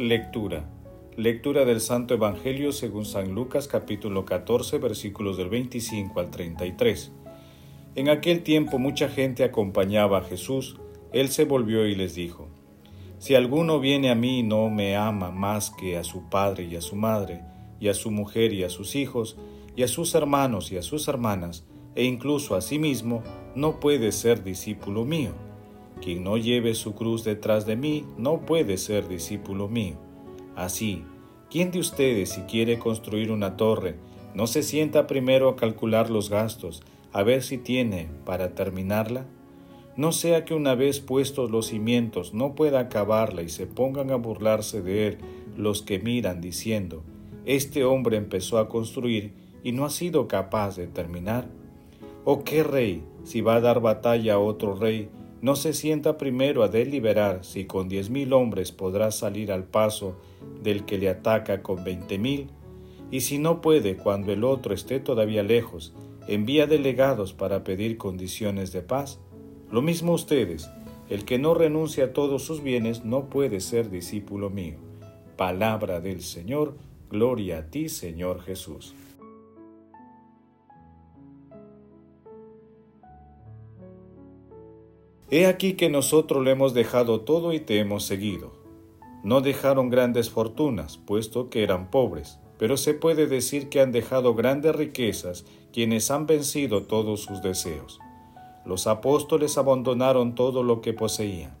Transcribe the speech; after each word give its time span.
Lectura. 0.00 0.66
Lectura 1.18 1.66
del 1.66 1.82
Santo 1.82 2.14
Evangelio 2.14 2.72
según 2.72 3.04
San 3.04 3.34
Lucas 3.34 3.68
capítulo 3.68 4.24
14 4.24 4.78
versículos 4.78 5.36
del 5.36 5.50
25 5.50 6.18
al 6.18 6.30
33. 6.30 7.12
En 7.96 8.08
aquel 8.08 8.42
tiempo 8.42 8.78
mucha 8.78 9.10
gente 9.10 9.44
acompañaba 9.44 10.16
a 10.16 10.22
Jesús. 10.22 10.78
Él 11.12 11.28
se 11.28 11.44
volvió 11.44 11.86
y 11.86 11.94
les 11.94 12.14
dijo, 12.14 12.48
Si 13.18 13.34
alguno 13.34 13.78
viene 13.78 14.10
a 14.10 14.14
mí 14.14 14.38
y 14.38 14.42
no 14.42 14.70
me 14.70 14.96
ama 14.96 15.30
más 15.30 15.70
que 15.70 15.98
a 15.98 16.02
su 16.02 16.30
padre 16.30 16.64
y 16.64 16.76
a 16.76 16.80
su 16.80 16.96
madre, 16.96 17.42
y 17.78 17.88
a 17.88 17.92
su 17.92 18.10
mujer 18.10 18.54
y 18.54 18.64
a 18.64 18.70
sus 18.70 18.96
hijos, 18.96 19.36
y 19.76 19.82
a 19.82 19.88
sus 19.88 20.14
hermanos 20.14 20.72
y 20.72 20.78
a 20.78 20.82
sus 20.82 21.08
hermanas, 21.08 21.66
e 21.94 22.04
incluso 22.04 22.54
a 22.54 22.62
sí 22.62 22.78
mismo, 22.78 23.22
no 23.54 23.80
puede 23.80 24.12
ser 24.12 24.44
discípulo 24.44 25.04
mío. 25.04 25.49
Quien 26.02 26.24
no 26.24 26.36
lleve 26.36 26.74
su 26.74 26.94
cruz 26.94 27.24
detrás 27.24 27.66
de 27.66 27.76
mí 27.76 28.04
no 28.16 28.40
puede 28.40 28.78
ser 28.78 29.06
discípulo 29.08 29.68
mío. 29.68 29.96
Así, 30.56 31.04
¿quién 31.50 31.70
de 31.70 31.78
ustedes 31.78 32.30
si 32.30 32.42
quiere 32.42 32.78
construir 32.78 33.30
una 33.30 33.56
torre 33.56 33.96
no 34.34 34.46
se 34.46 34.62
sienta 34.62 35.06
primero 35.06 35.48
a 35.48 35.56
calcular 35.56 36.08
los 36.08 36.30
gastos, 36.30 36.82
a 37.12 37.22
ver 37.22 37.42
si 37.42 37.58
tiene 37.58 38.08
para 38.24 38.54
terminarla? 38.54 39.26
No 39.96 40.12
sea 40.12 40.44
que 40.44 40.54
una 40.54 40.74
vez 40.74 41.00
puestos 41.00 41.50
los 41.50 41.66
cimientos 41.66 42.32
no 42.32 42.54
pueda 42.54 42.80
acabarla 42.80 43.42
y 43.42 43.48
se 43.48 43.66
pongan 43.66 44.10
a 44.10 44.16
burlarse 44.16 44.80
de 44.80 45.08
él 45.08 45.18
los 45.56 45.82
que 45.82 45.98
miran 45.98 46.40
diciendo, 46.40 47.02
este 47.44 47.84
hombre 47.84 48.16
empezó 48.16 48.58
a 48.58 48.68
construir 48.68 49.32
y 49.62 49.72
no 49.72 49.84
ha 49.84 49.90
sido 49.90 50.28
capaz 50.28 50.76
de 50.76 50.86
terminar. 50.86 51.48
¿O 52.24 52.44
qué 52.44 52.62
rey, 52.62 53.02
si 53.24 53.40
va 53.40 53.56
a 53.56 53.60
dar 53.60 53.80
batalla 53.80 54.34
a 54.34 54.38
otro 54.38 54.74
rey, 54.74 55.08
no 55.42 55.56
se 55.56 55.72
sienta 55.72 56.18
primero 56.18 56.62
a 56.62 56.68
deliberar 56.68 57.44
si 57.44 57.64
con 57.64 57.88
diez 57.88 58.10
mil 58.10 58.32
hombres 58.32 58.72
podrá 58.72 59.10
salir 59.10 59.52
al 59.52 59.64
paso 59.64 60.16
del 60.62 60.84
que 60.84 60.98
le 60.98 61.08
ataca 61.08 61.62
con 61.62 61.82
veinte 61.82 62.18
mil, 62.18 62.48
y 63.10 63.22
si 63.22 63.38
no 63.38 63.60
puede 63.60 63.96
cuando 63.96 64.32
el 64.32 64.44
otro 64.44 64.74
esté 64.74 65.00
todavía 65.00 65.42
lejos, 65.42 65.94
envía 66.28 66.66
delegados 66.66 67.32
para 67.32 67.64
pedir 67.64 67.96
condiciones 67.96 68.72
de 68.72 68.82
paz. 68.82 69.18
Lo 69.70 69.82
mismo 69.82 70.12
ustedes, 70.12 70.70
el 71.08 71.24
que 71.24 71.38
no 71.38 71.54
renuncia 71.54 72.04
a 72.04 72.12
todos 72.12 72.44
sus 72.44 72.62
bienes 72.62 73.04
no 73.04 73.28
puede 73.28 73.60
ser 73.60 73.90
discípulo 73.90 74.50
mío. 74.50 74.76
Palabra 75.36 76.00
del 76.00 76.22
Señor, 76.22 76.76
gloria 77.10 77.58
a 77.58 77.66
ti, 77.66 77.88
Señor 77.88 78.42
Jesús. 78.42 78.94
He 85.32 85.46
aquí 85.46 85.74
que 85.74 85.88
nosotros 85.88 86.42
lo 86.42 86.50
hemos 86.50 86.74
dejado 86.74 87.20
todo 87.20 87.52
y 87.52 87.60
te 87.60 87.78
hemos 87.78 88.04
seguido. 88.04 88.52
No 89.22 89.40
dejaron 89.40 89.88
grandes 89.88 90.28
fortunas, 90.28 90.98
puesto 90.98 91.50
que 91.50 91.62
eran 91.62 91.88
pobres, 91.88 92.40
pero 92.58 92.76
se 92.76 92.94
puede 92.94 93.28
decir 93.28 93.68
que 93.68 93.80
han 93.80 93.92
dejado 93.92 94.34
grandes 94.34 94.74
riquezas 94.74 95.44
quienes 95.72 96.10
han 96.10 96.26
vencido 96.26 96.82
todos 96.82 97.20
sus 97.22 97.42
deseos. 97.42 98.00
Los 98.64 98.88
apóstoles 98.88 99.56
abandonaron 99.56 100.34
todo 100.34 100.64
lo 100.64 100.80
que 100.80 100.94
poseían. 100.94 101.56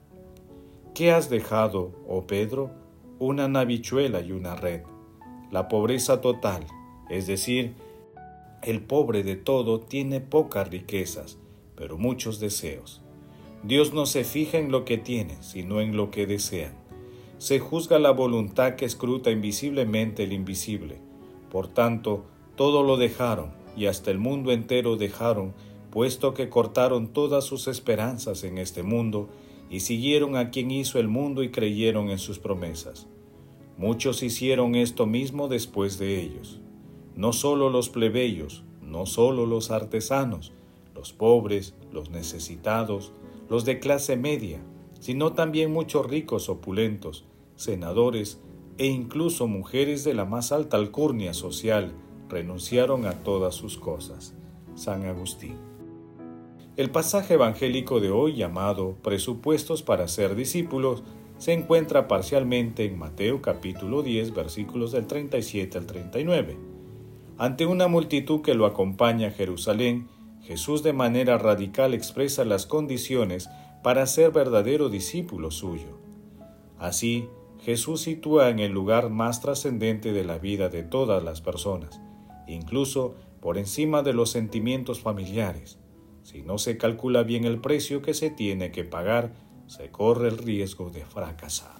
¿Qué 0.92 1.12
has 1.12 1.30
dejado, 1.30 1.92
oh 2.08 2.26
Pedro? 2.26 2.72
Una 3.20 3.46
navichuela 3.46 4.20
y 4.20 4.32
una 4.32 4.56
red. 4.56 4.82
La 5.52 5.68
pobreza 5.68 6.20
total, 6.20 6.66
es 7.08 7.28
decir, 7.28 7.76
el 8.62 8.82
pobre 8.82 9.22
de 9.22 9.36
todo 9.36 9.78
tiene 9.78 10.20
pocas 10.20 10.68
riquezas, 10.68 11.38
pero 11.76 11.98
muchos 11.98 12.40
deseos. 12.40 13.00
Dios 13.62 13.92
no 13.92 14.06
se 14.06 14.24
fija 14.24 14.58
en 14.58 14.72
lo 14.72 14.84
que 14.86 14.96
tiene, 14.96 15.36
sino 15.42 15.80
en 15.80 15.96
lo 15.96 16.10
que 16.10 16.26
desean. 16.26 16.72
Se 17.36 17.58
juzga 17.58 17.98
la 17.98 18.10
voluntad 18.10 18.74
que 18.74 18.86
escruta 18.86 19.30
invisiblemente 19.30 20.24
el 20.24 20.32
invisible. 20.32 20.98
Por 21.50 21.68
tanto, 21.68 22.24
todo 22.56 22.82
lo 22.82 22.96
dejaron, 22.96 23.50
y 23.76 23.86
hasta 23.86 24.10
el 24.10 24.18
mundo 24.18 24.50
entero 24.52 24.96
dejaron, 24.96 25.54
puesto 25.90 26.32
que 26.32 26.48
cortaron 26.48 27.08
todas 27.08 27.44
sus 27.44 27.68
esperanzas 27.68 28.44
en 28.44 28.58
este 28.58 28.82
mundo, 28.82 29.28
y 29.68 29.80
siguieron 29.80 30.36
a 30.36 30.50
quien 30.50 30.70
hizo 30.70 30.98
el 30.98 31.08
mundo 31.08 31.42
y 31.42 31.50
creyeron 31.50 32.10
en 32.10 32.18
sus 32.18 32.38
promesas. 32.38 33.06
Muchos 33.76 34.22
hicieron 34.22 34.74
esto 34.74 35.06
mismo 35.06 35.48
después 35.48 35.98
de 35.98 36.20
ellos. 36.20 36.60
No 37.14 37.32
solo 37.32 37.70
los 37.70 37.88
plebeyos, 37.88 38.64
no 38.82 39.06
solo 39.06 39.46
los 39.46 39.70
artesanos, 39.70 40.52
los 40.94 41.12
pobres, 41.12 41.74
los 41.92 42.10
necesitados, 42.10 43.12
los 43.50 43.64
de 43.64 43.80
clase 43.80 44.16
media, 44.16 44.60
sino 45.00 45.32
también 45.32 45.72
muchos 45.72 46.06
ricos 46.08 46.48
opulentos, 46.48 47.26
senadores 47.56 48.40
e 48.78 48.86
incluso 48.86 49.48
mujeres 49.48 50.04
de 50.04 50.14
la 50.14 50.24
más 50.24 50.52
alta 50.52 50.76
alcurnia 50.78 51.34
social 51.34 51.92
renunciaron 52.28 53.04
a 53.06 53.24
todas 53.24 53.56
sus 53.56 53.76
cosas. 53.76 54.34
San 54.76 55.04
Agustín. 55.04 55.56
El 56.76 56.90
pasaje 56.90 57.34
evangélico 57.34 58.00
de 58.00 58.10
hoy 58.10 58.36
llamado 58.36 58.96
Presupuestos 59.02 59.82
para 59.82 60.06
ser 60.06 60.36
discípulos 60.36 61.02
se 61.36 61.52
encuentra 61.52 62.06
parcialmente 62.06 62.84
en 62.84 62.98
Mateo 62.98 63.42
capítulo 63.42 64.02
10 64.02 64.32
versículos 64.32 64.92
del 64.92 65.06
37 65.06 65.76
al 65.76 65.86
39. 65.86 66.56
Ante 67.36 67.66
una 67.66 67.88
multitud 67.88 68.42
que 68.42 68.54
lo 68.54 68.64
acompaña 68.64 69.28
a 69.28 69.32
Jerusalén, 69.32 70.08
Jesús 70.42 70.82
de 70.82 70.92
manera 70.92 71.38
radical 71.38 71.94
expresa 71.94 72.44
las 72.44 72.66
condiciones 72.66 73.48
para 73.82 74.06
ser 74.06 74.30
verdadero 74.30 74.88
discípulo 74.88 75.50
suyo. 75.50 75.98
Así, 76.78 77.28
Jesús 77.60 78.02
sitúa 78.02 78.48
en 78.48 78.58
el 78.58 78.72
lugar 78.72 79.10
más 79.10 79.40
trascendente 79.40 80.12
de 80.12 80.24
la 80.24 80.38
vida 80.38 80.68
de 80.68 80.82
todas 80.82 81.22
las 81.22 81.40
personas, 81.40 82.00
incluso 82.46 83.16
por 83.40 83.58
encima 83.58 84.02
de 84.02 84.14
los 84.14 84.30
sentimientos 84.30 85.00
familiares. 85.00 85.78
Si 86.22 86.42
no 86.42 86.58
se 86.58 86.78
calcula 86.78 87.22
bien 87.22 87.44
el 87.44 87.60
precio 87.60 88.02
que 88.02 88.14
se 88.14 88.30
tiene 88.30 88.72
que 88.72 88.84
pagar, 88.84 89.32
se 89.66 89.90
corre 89.90 90.28
el 90.28 90.38
riesgo 90.38 90.90
de 90.90 91.04
fracasar. 91.04 91.79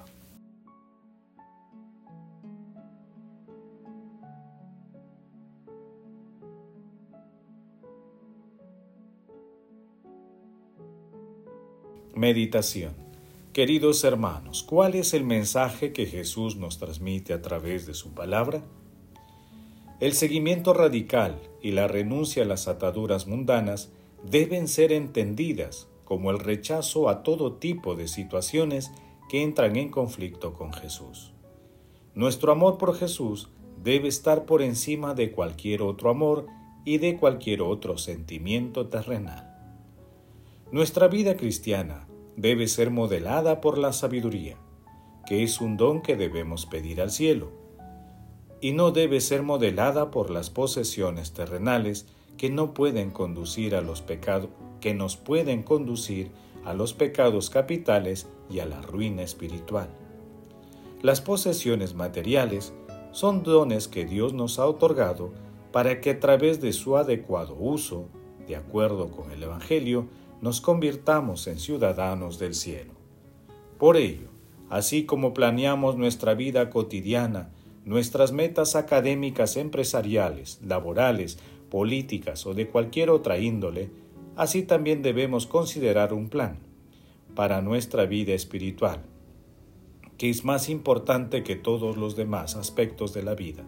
Meditación 12.20 12.92
Queridos 13.54 14.04
hermanos, 14.04 14.62
¿cuál 14.62 14.94
es 14.94 15.14
el 15.14 15.24
mensaje 15.24 15.94
que 15.94 16.04
Jesús 16.04 16.56
nos 16.56 16.76
transmite 16.76 17.32
a 17.32 17.40
través 17.40 17.86
de 17.86 17.94
su 17.94 18.12
palabra? 18.12 18.62
El 20.00 20.12
seguimiento 20.12 20.74
radical 20.74 21.40
y 21.62 21.70
la 21.70 21.88
renuncia 21.88 22.42
a 22.42 22.46
las 22.46 22.68
ataduras 22.68 23.26
mundanas 23.26 23.90
deben 24.22 24.68
ser 24.68 24.92
entendidas 24.92 25.88
como 26.04 26.30
el 26.30 26.40
rechazo 26.40 27.08
a 27.08 27.22
todo 27.22 27.54
tipo 27.54 27.94
de 27.94 28.06
situaciones 28.06 28.92
que 29.30 29.42
entran 29.42 29.76
en 29.76 29.88
conflicto 29.88 30.52
con 30.52 30.74
Jesús. 30.74 31.32
Nuestro 32.14 32.52
amor 32.52 32.76
por 32.76 32.94
Jesús 32.98 33.48
debe 33.82 34.08
estar 34.08 34.44
por 34.44 34.60
encima 34.60 35.14
de 35.14 35.32
cualquier 35.32 35.80
otro 35.80 36.10
amor 36.10 36.48
y 36.84 36.98
de 36.98 37.16
cualquier 37.16 37.62
otro 37.62 37.96
sentimiento 37.96 38.88
terrenal. 38.88 39.46
Nuestra 40.70 41.08
vida 41.08 41.34
cristiana 41.34 42.09
debe 42.36 42.68
ser 42.68 42.90
modelada 42.90 43.60
por 43.60 43.78
la 43.78 43.92
sabiduría, 43.92 44.56
que 45.26 45.42
es 45.42 45.60
un 45.60 45.76
don 45.76 46.02
que 46.02 46.16
debemos 46.16 46.66
pedir 46.66 47.00
al 47.00 47.10
cielo, 47.10 47.52
y 48.60 48.72
no 48.72 48.90
debe 48.90 49.20
ser 49.20 49.42
modelada 49.42 50.10
por 50.10 50.30
las 50.30 50.50
posesiones 50.50 51.32
terrenales 51.32 52.06
que 52.36 52.50
no 52.50 52.74
pueden 52.74 53.10
conducir 53.10 53.74
a 53.74 53.80
los 53.80 54.02
pecados, 54.02 54.50
que 54.80 54.94
nos 54.94 55.16
pueden 55.16 55.62
conducir 55.62 56.30
a 56.64 56.74
los 56.74 56.92
pecados 56.92 57.50
capitales 57.50 58.28
y 58.50 58.60
a 58.60 58.66
la 58.66 58.80
ruina 58.82 59.22
espiritual. 59.22 59.88
Las 61.02 61.20
posesiones 61.20 61.94
materiales 61.94 62.74
son 63.12 63.42
dones 63.42 63.88
que 63.88 64.04
Dios 64.04 64.34
nos 64.34 64.58
ha 64.58 64.66
otorgado 64.66 65.32
para 65.72 66.00
que 66.00 66.10
a 66.10 66.20
través 66.20 66.60
de 66.60 66.72
su 66.72 66.96
adecuado 66.96 67.54
uso 67.54 68.08
de 68.46 68.56
acuerdo 68.56 69.10
con 69.10 69.30
el 69.30 69.42
Evangelio, 69.42 70.08
nos 70.40 70.60
convirtamos 70.60 71.46
en 71.46 71.58
ciudadanos 71.58 72.38
del 72.38 72.54
cielo. 72.54 72.92
Por 73.78 73.96
ello, 73.96 74.28
así 74.68 75.04
como 75.04 75.34
planeamos 75.34 75.96
nuestra 75.96 76.34
vida 76.34 76.70
cotidiana, 76.70 77.50
nuestras 77.84 78.32
metas 78.32 78.76
académicas, 78.76 79.56
empresariales, 79.56 80.60
laborales, 80.64 81.38
políticas 81.70 82.46
o 82.46 82.54
de 82.54 82.68
cualquier 82.68 83.10
otra 83.10 83.38
índole, 83.38 83.90
así 84.36 84.62
también 84.62 85.02
debemos 85.02 85.46
considerar 85.46 86.12
un 86.12 86.28
plan 86.28 86.58
para 87.34 87.62
nuestra 87.62 88.06
vida 88.06 88.32
espiritual, 88.32 89.02
que 90.18 90.30
es 90.30 90.44
más 90.44 90.68
importante 90.68 91.42
que 91.42 91.56
todos 91.56 91.96
los 91.96 92.16
demás 92.16 92.56
aspectos 92.56 93.14
de 93.14 93.22
la 93.22 93.34
vida. 93.34 93.64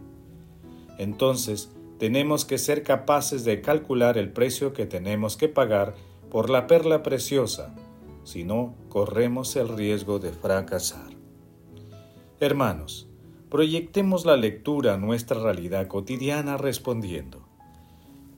Entonces, 0.98 1.70
tenemos 1.98 2.44
que 2.44 2.58
ser 2.58 2.82
capaces 2.82 3.44
de 3.44 3.60
calcular 3.60 4.18
el 4.18 4.32
precio 4.32 4.72
que 4.72 4.86
tenemos 4.86 5.36
que 5.36 5.48
pagar 5.48 5.94
por 6.32 6.48
la 6.48 6.66
perla 6.66 7.02
preciosa, 7.02 7.74
si 8.24 8.42
no, 8.42 8.74
corremos 8.88 9.54
el 9.54 9.68
riesgo 9.68 10.18
de 10.18 10.32
fracasar. 10.32 11.10
Hermanos, 12.40 13.06
proyectemos 13.50 14.24
la 14.24 14.38
lectura 14.38 14.94
a 14.94 14.96
nuestra 14.96 15.38
realidad 15.38 15.88
cotidiana 15.88 16.56
respondiendo. 16.56 17.46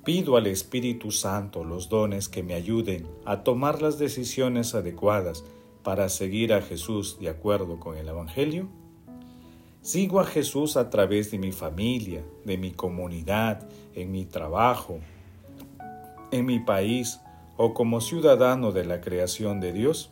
Pido 0.04 0.36
al 0.36 0.48
Espíritu 0.48 1.12
Santo 1.12 1.62
los 1.62 1.88
dones 1.88 2.28
que 2.28 2.42
me 2.42 2.54
ayuden 2.54 3.06
a 3.24 3.44
tomar 3.44 3.80
las 3.80 3.96
decisiones 3.96 4.74
adecuadas 4.74 5.44
para 5.84 6.08
seguir 6.08 6.52
a 6.52 6.62
Jesús 6.62 7.20
de 7.20 7.28
acuerdo 7.28 7.78
con 7.78 7.96
el 7.96 8.08
Evangelio. 8.08 8.66
Sigo 9.82 10.18
a 10.18 10.24
Jesús 10.24 10.76
a 10.76 10.90
través 10.90 11.30
de 11.30 11.38
mi 11.38 11.52
familia, 11.52 12.24
de 12.44 12.58
mi 12.58 12.72
comunidad, 12.72 13.68
en 13.94 14.10
mi 14.10 14.24
trabajo, 14.24 14.98
en 16.32 16.44
mi 16.44 16.58
país 16.58 17.20
o 17.56 17.74
como 17.74 18.00
ciudadano 18.00 18.72
de 18.72 18.84
la 18.84 19.00
creación 19.00 19.60
de 19.60 19.72
Dios. 19.72 20.10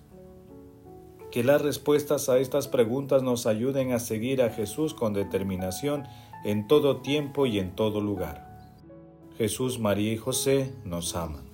Que 1.31 1.44
las 1.44 1.62
respuestas 1.62 2.29
a 2.29 2.39
estas 2.39 2.69
preguntas 2.69 3.23
nos 3.23 3.47
ayuden 3.47 3.93
a 3.93 3.99
seguir 3.99 4.43
a 4.43 4.50
Jesús 4.50 4.94
con 4.94 5.15
determinación 5.15 6.05
en 6.44 6.67
todo 6.67 6.99
tiempo 6.99 7.47
y 7.47 7.59
en 7.59 7.75
todo 7.75 8.00
lugar. 8.00 8.53
Jesús, 9.39 9.79
María 9.79 10.12
y 10.12 10.17
José 10.17 10.75
nos 10.85 11.17
aman. 11.17 11.53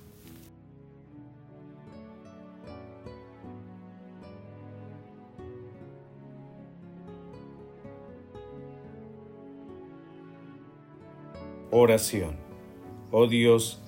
Oración. 11.71 12.35
Oh 13.11 13.27
Dios, 13.27 13.79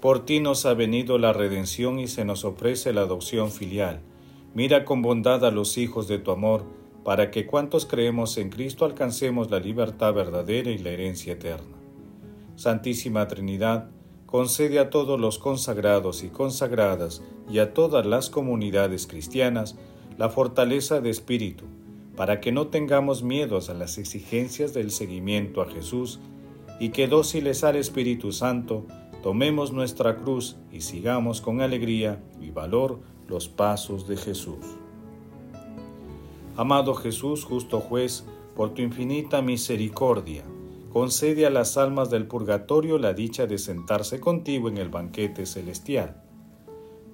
por 0.00 0.24
ti 0.24 0.40
nos 0.40 0.64
ha 0.66 0.74
venido 0.74 1.18
la 1.18 1.32
redención 1.32 1.98
y 1.98 2.06
se 2.06 2.24
nos 2.24 2.44
ofrece 2.44 2.92
la 2.92 3.02
adopción 3.02 3.50
filial. 3.50 4.00
Mira 4.54 4.84
con 4.84 5.02
bondad 5.02 5.44
a 5.44 5.50
los 5.50 5.76
hijos 5.78 6.08
de 6.08 6.18
tu 6.18 6.30
amor, 6.30 6.64
para 7.04 7.30
que 7.30 7.46
cuantos 7.46 7.86
creemos 7.86 8.36
en 8.38 8.50
Cristo 8.50 8.84
alcancemos 8.84 9.50
la 9.50 9.60
libertad 9.60 10.12
verdadera 10.14 10.70
y 10.70 10.78
la 10.78 10.90
herencia 10.90 11.32
eterna. 11.34 11.76
Santísima 12.56 13.26
Trinidad, 13.28 13.88
concede 14.26 14.78
a 14.78 14.90
todos 14.90 15.18
los 15.18 15.38
consagrados 15.38 16.22
y 16.22 16.28
consagradas 16.28 17.22
y 17.50 17.60
a 17.60 17.72
todas 17.72 18.04
las 18.04 18.28
comunidades 18.28 19.06
cristianas 19.06 19.76
la 20.18 20.28
fortaleza 20.28 21.00
de 21.00 21.08
espíritu, 21.08 21.64
para 22.14 22.40
que 22.40 22.52
no 22.52 22.66
tengamos 22.66 23.22
miedos 23.22 23.70
a 23.70 23.74
las 23.74 23.96
exigencias 23.96 24.74
del 24.74 24.90
seguimiento 24.90 25.62
a 25.62 25.70
Jesús 25.70 26.20
y 26.78 26.90
que 26.90 27.08
dóciles 27.08 27.64
al 27.64 27.76
Espíritu 27.76 28.32
Santo, 28.32 28.84
tomemos 29.22 29.72
nuestra 29.72 30.16
cruz 30.16 30.56
y 30.72 30.80
sigamos 30.80 31.40
con 31.40 31.60
alegría 31.60 32.22
y 32.40 32.50
valor 32.50 33.00
los 33.26 33.48
pasos 33.48 34.08
de 34.08 34.16
Jesús. 34.16 34.64
Amado 36.56 36.94
Jesús, 36.94 37.44
justo 37.44 37.80
juez, 37.80 38.24
por 38.56 38.74
tu 38.74 38.82
infinita 38.82 39.42
misericordia, 39.42 40.42
concede 40.92 41.46
a 41.46 41.50
las 41.50 41.76
almas 41.76 42.10
del 42.10 42.26
purgatorio 42.26 42.98
la 42.98 43.12
dicha 43.12 43.46
de 43.46 43.58
sentarse 43.58 44.18
contigo 44.18 44.68
en 44.68 44.78
el 44.78 44.88
banquete 44.88 45.46
celestial. 45.46 46.22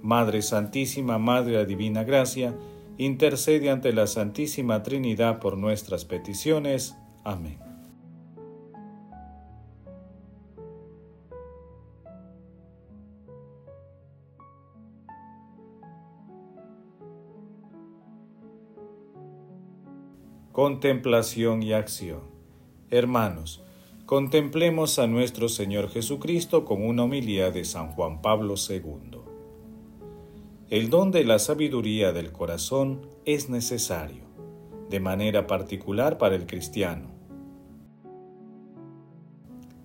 Madre 0.03 0.43
Santísima, 0.43 1.19
Madre 1.19 1.59
de 1.59 1.67
Divina 1.67 2.05
Gracia, 2.05 2.55
intercede 2.99 3.71
ante 3.71 3.93
la 3.93 4.07
Santísima 4.07 4.83
Trinidad 4.83 5.41
por 5.41 5.59
nuestras 5.59 6.05
peticiones. 6.05 6.97
Amén. 7.25 7.74
Contemplación 20.55 21.65
y 21.65 21.73
acción. 21.73 22.21
Hermanos, 22.89 23.65
contemplemos 24.07 25.01
a 25.01 25.09
nuestro 25.09 25.49
Señor 25.49 25.89
Jesucristo 25.89 26.65
con 26.65 26.85
una 26.85 27.03
homilía 27.03 27.51
de 27.51 27.65
San 27.65 27.91
Juan 27.91 28.23
Pablo 28.23 28.55
II. 28.55 29.19
El 30.71 30.91
don 30.91 31.11
de 31.11 31.25
la 31.25 31.41
sabiduría 31.41 32.13
del 32.13 32.31
corazón 32.31 33.01
es 33.25 33.51
necesario, 33.51 34.23
de 34.91 35.01
manera 35.01 35.49
particular 35.49 36.19
para 36.19 36.37
el 36.37 36.47
cristiano. 36.47 37.09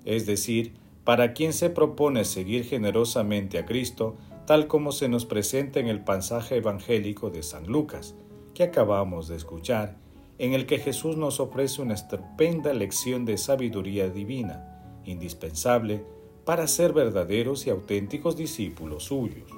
Es 0.06 0.27
decir, 0.27 0.75
para 1.04 1.33
quien 1.33 1.51
se 1.51 1.71
propone 1.71 2.25
seguir 2.25 2.63
generosamente 2.63 3.57
a 3.57 3.66
Cristo, 3.66 4.18
tal 4.45 4.68
como 4.68 4.92
se 4.92 5.10
nos 5.10 5.25
presenta 5.25 5.80
en 5.80 5.88
el 5.88 6.04
pasaje 6.04 6.57
evangélico 6.57 7.31
de 7.31 7.42
San 7.42 7.66
Lucas, 7.66 8.13
que 8.54 8.62
acabamos 8.62 9.27
de 9.30 9.36
escuchar 9.36 9.98
en 10.40 10.54
el 10.54 10.66
que 10.66 10.80
Jesús 10.80 11.18
nos 11.18 11.42
ofrece 11.42 11.82
una 11.82 11.94
estupenda 11.94 12.74
lección 12.74 13.26
de 13.26 13.38
sabiduría 13.38 14.10
divina, 14.10 15.02
indispensable 15.04 16.04
para 16.46 16.66
ser 16.66 16.94
verdaderos 16.94 17.68
y 17.68 17.70
auténticos 17.70 18.38
discípulos 18.38 19.04
suyos. 19.04 19.52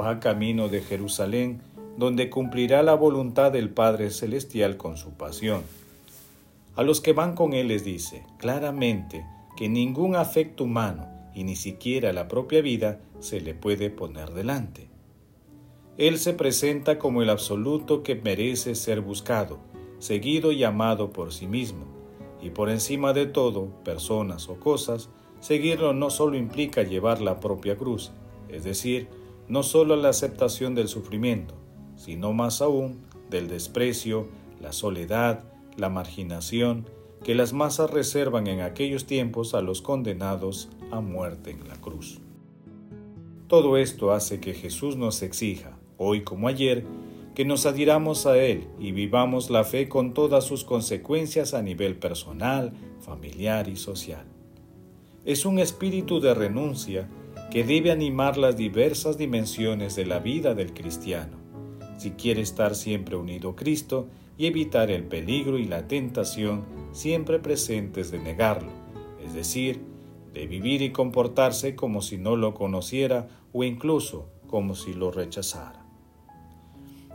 Va 0.00 0.18
camino 0.20 0.68
de 0.68 0.80
Jerusalén, 0.80 1.62
donde 1.98 2.30
cumplirá 2.30 2.82
la 2.82 2.94
voluntad 2.94 3.52
del 3.52 3.70
Padre 3.70 4.10
Celestial 4.10 4.78
con 4.78 4.96
su 4.96 5.12
pasión. 5.12 5.62
A 6.76 6.82
los 6.82 7.00
que 7.00 7.12
van 7.12 7.34
con 7.34 7.52
él 7.52 7.68
les 7.68 7.84
dice 7.84 8.24
claramente 8.38 9.24
que 9.56 9.68
ningún 9.68 10.16
afecto 10.16 10.64
humano 10.64 11.06
y 11.34 11.44
ni 11.44 11.56
siquiera 11.56 12.12
la 12.12 12.26
propia 12.26 12.62
vida 12.62 13.00
se 13.20 13.40
le 13.40 13.54
puede 13.54 13.90
poner 13.90 14.32
delante. 14.32 14.88
Él 15.98 16.18
se 16.18 16.32
presenta 16.32 16.98
como 16.98 17.22
el 17.22 17.30
absoluto 17.30 18.02
que 18.02 18.16
merece 18.16 18.74
ser 18.74 19.00
buscado, 19.00 19.60
seguido 20.04 20.52
y 20.52 20.62
amado 20.64 21.14
por 21.14 21.32
sí 21.32 21.46
mismo, 21.46 21.86
y 22.42 22.50
por 22.50 22.68
encima 22.68 23.14
de 23.14 23.24
todo, 23.24 23.68
personas 23.84 24.50
o 24.50 24.56
cosas, 24.60 25.08
seguirlo 25.40 25.94
no 25.94 26.10
solo 26.10 26.36
implica 26.36 26.82
llevar 26.82 27.22
la 27.22 27.40
propia 27.40 27.78
cruz, 27.78 28.12
es 28.50 28.64
decir, 28.64 29.08
no 29.48 29.62
solo 29.62 29.96
la 29.96 30.10
aceptación 30.10 30.74
del 30.74 30.88
sufrimiento, 30.88 31.54
sino 31.96 32.34
más 32.34 32.60
aún 32.60 32.98
del 33.30 33.48
desprecio, 33.48 34.28
la 34.60 34.74
soledad, 34.74 35.42
la 35.78 35.88
marginación, 35.88 36.84
que 37.24 37.34
las 37.34 37.54
masas 37.54 37.90
reservan 37.90 38.46
en 38.46 38.60
aquellos 38.60 39.06
tiempos 39.06 39.54
a 39.54 39.62
los 39.62 39.80
condenados 39.80 40.68
a 40.90 41.00
muerte 41.00 41.50
en 41.50 41.66
la 41.66 41.80
cruz. 41.80 42.20
Todo 43.48 43.78
esto 43.78 44.12
hace 44.12 44.38
que 44.38 44.52
Jesús 44.52 44.96
nos 44.98 45.22
exija, 45.22 45.78
hoy 45.96 46.24
como 46.24 46.48
ayer, 46.48 46.84
que 47.34 47.44
nos 47.44 47.66
adhiramos 47.66 48.26
a 48.26 48.38
Él 48.38 48.68
y 48.78 48.92
vivamos 48.92 49.50
la 49.50 49.64
fe 49.64 49.88
con 49.88 50.14
todas 50.14 50.44
sus 50.44 50.64
consecuencias 50.64 51.52
a 51.52 51.62
nivel 51.62 51.96
personal, 51.96 52.72
familiar 53.00 53.68
y 53.68 53.76
social. 53.76 54.24
Es 55.24 55.44
un 55.44 55.58
espíritu 55.58 56.20
de 56.20 56.34
renuncia 56.34 57.08
que 57.50 57.64
debe 57.64 57.90
animar 57.90 58.36
las 58.36 58.56
diversas 58.56 59.18
dimensiones 59.18 59.96
de 59.96 60.06
la 60.06 60.20
vida 60.20 60.54
del 60.54 60.72
cristiano, 60.74 61.38
si 61.98 62.12
quiere 62.12 62.40
estar 62.40 62.74
siempre 62.74 63.16
unido 63.16 63.50
a 63.50 63.56
Cristo 63.56 64.08
y 64.36 64.46
evitar 64.46 64.90
el 64.90 65.04
peligro 65.04 65.58
y 65.58 65.64
la 65.64 65.88
tentación 65.88 66.64
siempre 66.92 67.38
presentes 67.38 68.10
de 68.10 68.18
negarlo, 68.18 68.70
es 69.24 69.34
decir, 69.34 69.80
de 70.32 70.46
vivir 70.46 70.82
y 70.82 70.90
comportarse 70.90 71.74
como 71.74 72.02
si 72.02 72.18
no 72.18 72.36
lo 72.36 72.54
conociera 72.54 73.28
o 73.52 73.64
incluso 73.64 74.28
como 74.46 74.74
si 74.74 74.92
lo 74.92 75.10
rechazara. 75.10 75.83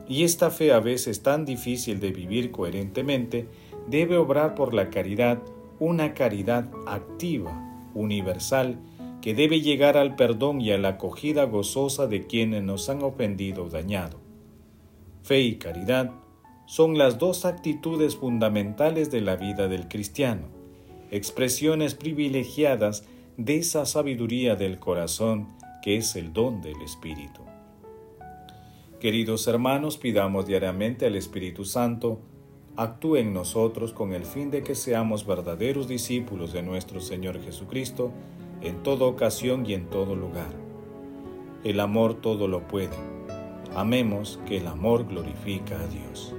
Y 0.09 0.23
esta 0.23 0.49
fe 0.49 0.73
a 0.73 0.79
veces 0.79 1.21
tan 1.21 1.45
difícil 1.45 1.99
de 1.99 2.11
vivir 2.11 2.49
coherentemente 2.49 3.47
debe 3.87 4.17
obrar 4.17 4.55
por 4.55 4.73
la 4.73 4.89
caridad, 4.89 5.39
una 5.79 6.15
caridad 6.15 6.67
activa, 6.87 7.91
universal, 7.93 8.79
que 9.21 9.35
debe 9.35 9.61
llegar 9.61 9.97
al 9.97 10.15
perdón 10.15 10.61
y 10.61 10.71
a 10.71 10.79
la 10.79 10.89
acogida 10.89 11.43
gozosa 11.43 12.07
de 12.07 12.25
quienes 12.25 12.63
nos 12.63 12.89
han 12.89 13.03
ofendido 13.03 13.65
o 13.65 13.69
dañado. 13.69 14.19
Fe 15.21 15.41
y 15.41 15.55
caridad 15.57 16.11
son 16.65 16.97
las 16.97 17.19
dos 17.19 17.45
actitudes 17.45 18.15
fundamentales 18.15 19.11
de 19.11 19.21
la 19.21 19.35
vida 19.35 19.67
del 19.67 19.87
cristiano, 19.87 20.47
expresiones 21.11 21.93
privilegiadas 21.93 23.05
de 23.37 23.57
esa 23.57 23.85
sabiduría 23.85 24.55
del 24.55 24.79
corazón 24.79 25.49
que 25.83 25.97
es 25.97 26.15
el 26.15 26.33
don 26.33 26.61
del 26.61 26.81
Espíritu. 26.81 27.41
Queridos 28.99 29.47
hermanos, 29.47 29.97
pidamos 29.97 30.45
diariamente 30.45 31.05
al 31.05 31.15
Espíritu 31.15 31.63
Santo, 31.63 32.19
actúe 32.75 33.15
en 33.15 33.33
nosotros 33.33 33.93
con 33.93 34.11
el 34.11 34.25
fin 34.25 34.51
de 34.51 34.61
que 34.61 34.75
seamos 34.75 35.25
verdaderos 35.25 35.87
discípulos 35.87 36.51
de 36.51 36.63
nuestro 36.63 36.99
Señor 36.99 37.41
Jesucristo 37.41 38.11
en 38.59 38.83
toda 38.83 39.05
ocasión 39.05 39.65
y 39.65 39.73
en 39.73 39.89
todo 39.89 40.17
lugar. 40.17 40.51
El 41.63 41.79
amor 41.79 42.15
todo 42.15 42.49
lo 42.49 42.67
puede. 42.67 42.97
Amemos 43.73 44.37
que 44.45 44.57
el 44.57 44.67
amor 44.67 45.07
glorifica 45.07 45.79
a 45.79 45.87
Dios. 45.87 46.35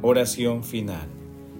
Oración 0.00 0.64
final. 0.64 1.17